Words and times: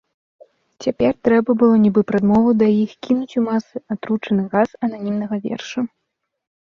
Цяпер 0.85 1.11
трэба 1.27 1.51
было, 1.63 1.75
нібы 1.83 2.01
прадмову 2.11 2.49
да 2.61 2.67
іх, 2.83 2.91
кінуць 3.09 3.37
у 3.43 3.47
масы 3.51 3.75
атручаны 3.97 4.43
газ 4.55 4.69
ананімнага 4.89 5.35
верша. 5.49 5.79